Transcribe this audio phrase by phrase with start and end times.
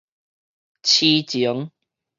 [0.81, 1.69] 癡情